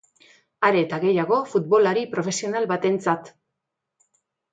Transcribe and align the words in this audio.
Are 0.69 0.77
eta 0.85 0.97
gehiago 1.03 1.37
futbolari 1.51 2.05
profesional 2.15 2.65
batentzat. 2.73 3.31